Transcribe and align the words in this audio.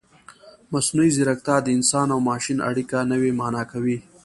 مصنوعي 0.73 1.11
ځیرکتیا 1.17 1.57
د 1.61 1.67
انسان 1.77 2.07
او 2.13 2.19
ماشین 2.29 2.57
اړیکه 2.69 2.97
نوې 3.11 3.31
مانا 3.39 3.63
کوي. 3.71 3.97